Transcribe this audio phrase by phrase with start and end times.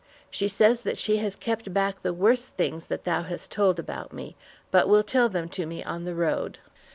[0.31, 4.11] She says that she has kept back the worst things that thou hast told about
[4.11, 4.35] me,
[4.71, 6.57] but will tell them to me on the road."